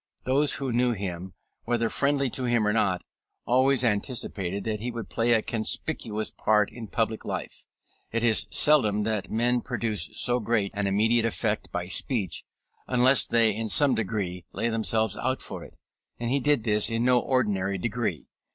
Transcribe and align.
Those 0.23 0.53
who 0.55 0.71
knew 0.73 0.93
him, 0.93 1.35
whether 1.65 1.87
friendly 1.87 2.27
to 2.31 2.45
him 2.45 2.65
or 2.65 2.73
not, 2.73 3.03
always 3.45 3.83
anticipated 3.83 4.63
that 4.63 4.79
he 4.79 4.89
would 4.89 5.09
play 5.11 5.31
a 5.33 5.43
conspicuous 5.43 6.31
part 6.31 6.71
in 6.71 6.87
public 6.87 7.23
life. 7.23 7.67
It 8.11 8.23
is 8.23 8.47
seldom 8.49 9.03
that 9.03 9.29
men 9.29 9.61
produce 9.61 10.09
so 10.15 10.39
great 10.39 10.71
an 10.73 10.87
immediate 10.87 11.25
effect 11.25 11.71
by 11.71 11.85
speech, 11.85 12.43
unless 12.87 13.27
they, 13.27 13.53
in 13.55 13.69
some 13.69 13.93
degree, 13.93 14.43
lay 14.53 14.69
themselves 14.69 15.17
out 15.17 15.39
for 15.39 15.63
it; 15.63 15.75
and 16.19 16.31
he 16.31 16.39
did 16.39 16.63
this 16.63 16.89
in 16.89 17.05
no 17.05 17.19
ordinary 17.19 17.77
degree. 17.77 18.25